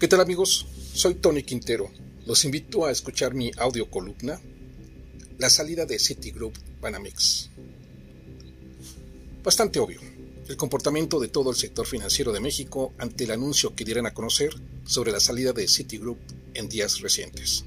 [0.00, 0.66] ¿Qué tal amigos?
[0.94, 1.90] Soy Tony Quintero.
[2.24, 4.40] Los invito a escuchar mi audio columna,
[5.36, 7.50] La salida de Citigroup Banamex.
[9.44, 10.00] Bastante obvio,
[10.48, 14.14] el comportamiento de todo el sector financiero de México ante el anuncio que dieran a
[14.14, 14.54] conocer
[14.86, 16.18] sobre la salida de Citigroup
[16.54, 17.66] en días recientes.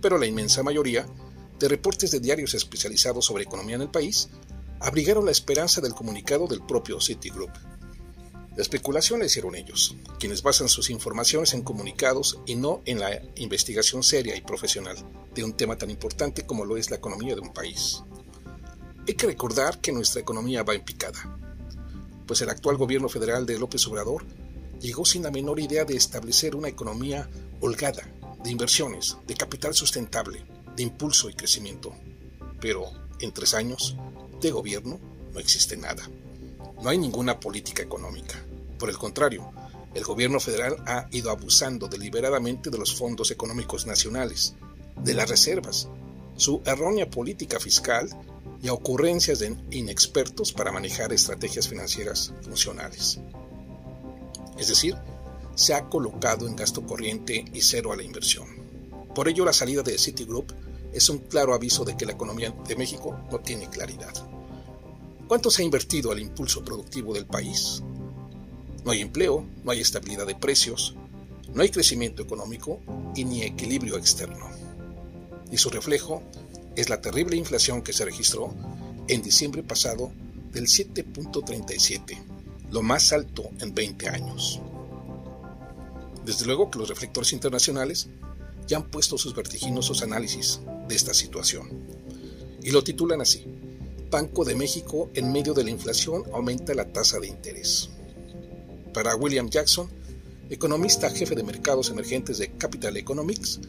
[0.00, 1.08] Pero la inmensa mayoría
[1.58, 4.28] de reportes de diarios especializados sobre economía en el país
[4.78, 7.50] abrigaron la esperanza del comunicado del propio Citigroup
[8.58, 13.22] la especulación la hicieron ellos, quienes basan sus informaciones en comunicados y no en la
[13.36, 14.96] investigación seria y profesional
[15.32, 18.02] de un tema tan importante como lo es la economía de un país.
[19.06, 21.38] Hay que recordar que nuestra economía va en picada,
[22.26, 24.26] pues el actual gobierno federal de López Obrador
[24.80, 27.30] llegó sin la menor idea de establecer una economía
[27.60, 30.44] holgada, de inversiones, de capital sustentable,
[30.74, 31.94] de impulso y crecimiento.
[32.60, 32.90] Pero
[33.20, 33.94] en tres años
[34.40, 34.98] de gobierno
[35.32, 36.10] no existe nada.
[36.82, 38.44] No hay ninguna política económica.
[38.78, 39.50] Por el contrario,
[39.94, 44.54] el gobierno federal ha ido abusando deliberadamente de los fondos económicos nacionales,
[44.96, 45.88] de las reservas,
[46.36, 48.08] su errónea política fiscal
[48.62, 53.18] y a ocurrencias de inexpertos para manejar estrategias financieras funcionales.
[54.58, 54.96] Es decir,
[55.54, 58.46] se ha colocado en gasto corriente y cero a la inversión.
[59.14, 60.52] Por ello, la salida de Citigroup
[60.92, 64.12] es un claro aviso de que la economía de México no tiene claridad.
[65.26, 67.82] ¿Cuánto se ha invertido al impulso productivo del país?
[68.88, 70.94] No hay empleo, no hay estabilidad de precios,
[71.52, 72.80] no hay crecimiento económico
[73.14, 74.48] y ni equilibrio externo.
[75.52, 76.22] Y su reflejo
[76.74, 78.54] es la terrible inflación que se registró
[79.06, 80.10] en diciembre pasado
[80.52, 82.18] del 7.37,
[82.70, 84.58] lo más alto en 20 años.
[86.24, 88.08] Desde luego que los reflectores internacionales
[88.66, 91.68] ya han puesto sus vertiginosos análisis de esta situación
[92.62, 93.44] y lo titulan así.
[94.10, 97.90] Banco de México en medio de la inflación aumenta la tasa de interés.
[98.92, 99.88] Para William Jackson,
[100.50, 103.60] economista jefe de mercados emergentes de Capital Economics,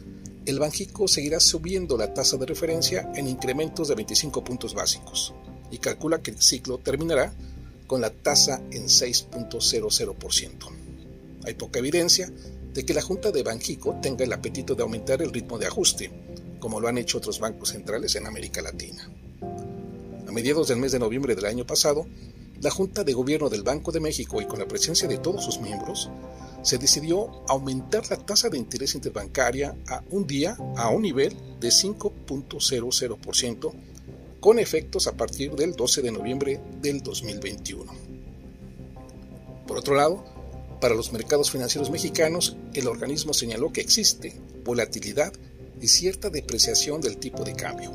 [0.46, 5.34] el Banjico seguirá subiendo la tasa de referencia en incrementos de 25 puntos básicos
[5.70, 7.34] y calcula que el ciclo terminará
[7.86, 10.52] con la tasa en 6.00%.
[11.44, 12.32] Hay poca evidencia
[12.72, 16.10] de que la Junta de Banjico tenga el apetito de aumentar el ritmo de ajuste,
[16.58, 19.10] como lo han hecho otros bancos centrales en América Latina.
[20.26, 22.06] A mediados del mes de noviembre del año pasado,
[22.60, 25.60] la Junta de Gobierno del Banco de México y con la presencia de todos sus
[25.60, 26.10] miembros,
[26.62, 31.68] se decidió aumentar la tasa de interés interbancaria a un día a un nivel de
[31.68, 33.72] 5.00%
[34.40, 37.92] con efectos a partir del 12 de noviembre del 2021.
[39.66, 40.24] Por otro lado,
[40.80, 45.32] para los mercados financieros mexicanos, el organismo señaló que existe volatilidad
[45.80, 47.90] y cierta depreciación del tipo de cambio,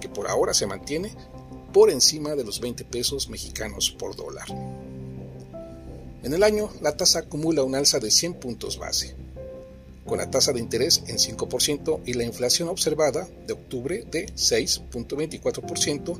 [0.00, 1.14] que por ahora se mantiene
[1.76, 4.46] por encima de los 20 pesos mexicanos por dólar.
[6.22, 9.14] En el año, la tasa acumula un alza de 100 puntos base,
[10.06, 16.18] con la tasa de interés en 5% y la inflación observada de octubre de 6.24%,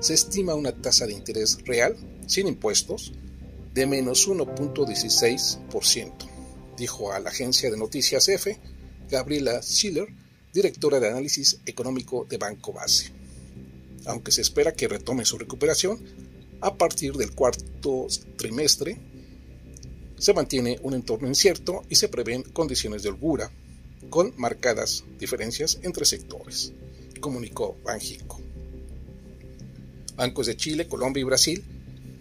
[0.00, 1.96] se estima una tasa de interés real,
[2.26, 3.14] sin impuestos,
[3.72, 6.12] de menos 1.16%,
[6.76, 8.58] dijo a la agencia de noticias EFE
[9.08, 10.08] Gabriela Schiller,
[10.52, 13.18] directora de análisis económico de Banco Base
[14.06, 16.02] aunque se espera que retome su recuperación
[16.60, 18.06] a partir del cuarto
[18.36, 18.98] trimestre.
[20.18, 23.50] Se mantiene un entorno incierto y se prevén condiciones de holgura,
[24.10, 26.72] con marcadas diferencias entre sectores,
[27.20, 28.40] comunicó Banjico.
[30.16, 31.64] Bancos de Chile, Colombia y Brasil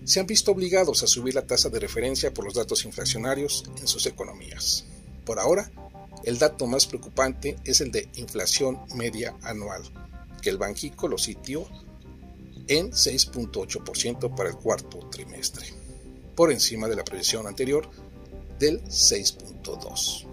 [0.06, 3.88] se han visto obligados a subir la tasa de referencia por los datos inflacionarios en
[3.88, 4.86] sus economías.
[5.26, 5.72] Por ahora,
[6.24, 9.84] el dato más preocupante es el de inflación media anual,
[10.40, 11.68] que el Banjico lo sitió
[12.68, 15.66] en 6.8% para el cuarto trimestre,
[16.36, 17.90] por encima de la previsión anterior
[18.60, 20.26] del 6.2%.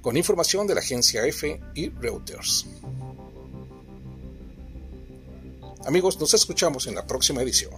[0.00, 2.66] Con información de la agencia EFE y Reuters.
[5.86, 7.72] Amigos, nos escuchamos en la próxima edición.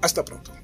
[0.00, 0.61] Hasta pronto.